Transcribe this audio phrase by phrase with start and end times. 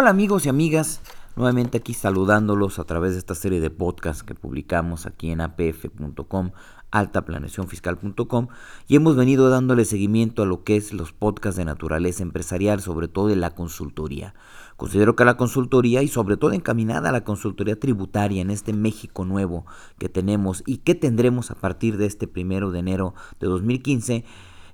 [0.00, 1.00] Hola amigos y amigas,
[1.34, 6.52] nuevamente aquí saludándolos a través de esta serie de podcasts que publicamos aquí en apf.com,
[6.92, 8.46] altaplaneacionfiscal.com
[8.86, 13.08] y hemos venido dándole seguimiento a lo que es los podcasts de naturaleza empresarial, sobre
[13.08, 14.34] todo de la consultoría.
[14.76, 19.24] Considero que la consultoría y sobre todo encaminada a la consultoría tributaria en este México
[19.24, 19.66] nuevo
[19.98, 24.24] que tenemos y que tendremos a partir de este primero de enero de 2015,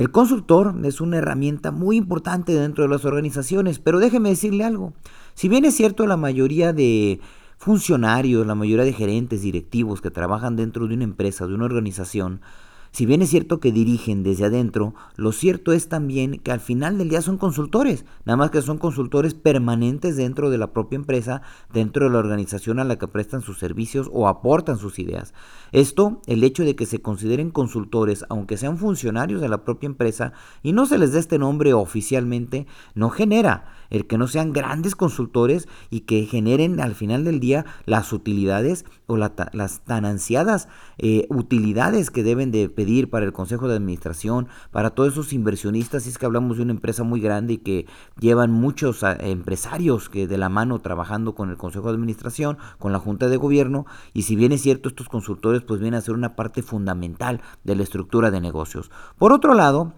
[0.00, 4.94] el consultor es una herramienta muy importante dentro de las organizaciones, pero déjeme decirle algo.
[5.34, 7.20] Si bien es cierto la mayoría de
[7.58, 12.40] funcionarios, la mayoría de gerentes, directivos que trabajan dentro de una empresa, de una organización,
[12.92, 16.98] si bien es cierto que dirigen desde adentro, lo cierto es también que al final
[16.98, 21.42] del día son consultores, nada más que son consultores permanentes dentro de la propia empresa,
[21.72, 25.34] dentro de la organización a la que prestan sus servicios o aportan sus ideas.
[25.70, 30.32] Esto, el hecho de que se consideren consultores, aunque sean funcionarios de la propia empresa
[30.62, 34.96] y no se les dé este nombre oficialmente, no genera el que no sean grandes
[34.96, 41.26] consultores y que generen al final del día las utilidades o las tan ansiadas eh,
[41.28, 46.10] utilidades que deben de pedir para el Consejo de Administración, para todos esos inversionistas, si
[46.10, 47.86] es que hablamos de una empresa muy grande y que
[48.18, 52.92] llevan muchos ah, empresarios que de la mano trabajando con el Consejo de Administración, con
[52.92, 56.14] la Junta de Gobierno, y si bien es cierto, estos consultores pues vienen a ser
[56.14, 58.90] una parte fundamental de la estructura de negocios.
[59.18, 59.92] Por otro lado,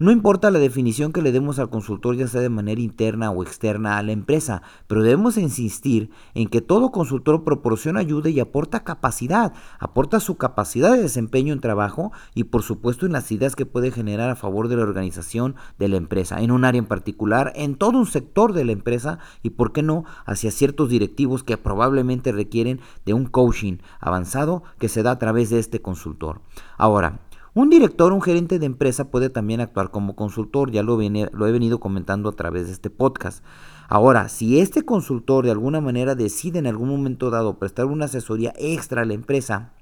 [0.00, 3.42] no importa la definición que le demos al consultor, ya sea de manera interna o
[3.42, 8.84] externa a la empresa, pero debemos insistir en que todo consultor proporciona ayuda y aporta
[8.84, 13.66] capacidad, aporta su capacidad de desempeño en trabajo y por supuesto en las ideas que
[13.66, 17.52] puede generar a favor de la organización de la empresa, en un área en particular,
[17.56, 21.56] en todo un sector de la empresa y por qué no hacia ciertos directivos que
[21.56, 26.40] probablemente requieren de un coaching avanzado que se da a través de este consultor.
[26.76, 27.20] Ahora,
[27.58, 31.52] un director, un gerente de empresa puede también actuar como consultor, ya lo, lo he
[31.52, 33.42] venido comentando a través de este podcast.
[33.88, 38.52] Ahora, si este consultor de alguna manera decide en algún momento dado prestar una asesoría
[38.56, 39.72] extra a la empresa,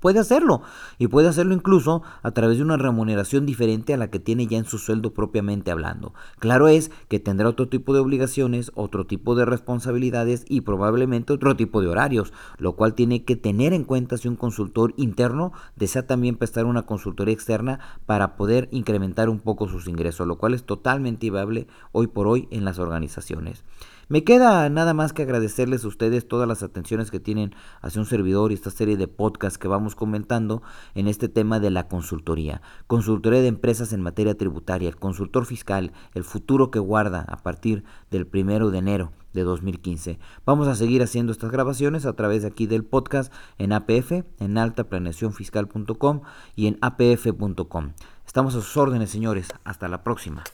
[0.00, 0.62] Puede hacerlo
[0.98, 4.58] y puede hacerlo incluso a través de una remuneración diferente a la que tiene ya
[4.58, 6.14] en su sueldo propiamente hablando.
[6.38, 11.56] Claro es que tendrá otro tipo de obligaciones, otro tipo de responsabilidades y probablemente otro
[11.56, 16.06] tipo de horarios, lo cual tiene que tener en cuenta si un consultor interno desea
[16.06, 20.64] también prestar una consultoría externa para poder incrementar un poco sus ingresos, lo cual es
[20.64, 23.64] totalmente viable hoy por hoy en las organizaciones.
[24.08, 28.06] Me queda nada más que agradecerles a ustedes todas las atenciones que tienen hacia un
[28.06, 30.62] servidor y esta serie de podcasts que vamos comentando
[30.94, 32.62] en este tema de la consultoría.
[32.86, 37.82] Consultoría de empresas en materia tributaria, el consultor fiscal, el futuro que guarda a partir
[38.08, 40.20] del primero de enero de 2015.
[40.44, 44.56] Vamos a seguir haciendo estas grabaciones a través de aquí del podcast en APF, en
[44.56, 46.20] altaplaneacionfiscal.com
[46.54, 47.90] y en apf.com.
[48.24, 49.48] Estamos a sus órdenes, señores.
[49.64, 50.44] Hasta la próxima.